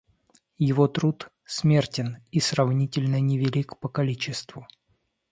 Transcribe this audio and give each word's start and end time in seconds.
Его 0.57 0.87
труд 0.87 1.29
смертен 1.45 2.23
и 2.31 2.39
сравнительно 2.39 3.19
невелик 3.19 3.77
по 3.77 3.87
количеству. 3.87 4.65